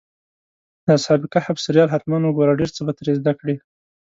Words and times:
د 0.85 0.87
اصحاب 0.97 1.21
کهف 1.33 1.57
سریال 1.65 1.89
حتماً 1.93 2.17
وګوره، 2.25 2.57
ډېر 2.59 2.69
څه 2.75 2.81
به 2.85 2.93
ترې 2.99 3.13
زده 3.19 3.33
کړې. 3.39 3.55